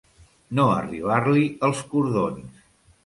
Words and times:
No 0.59 0.63
arribar-li 0.77 1.45
els 1.69 1.83
cordons. 1.93 2.65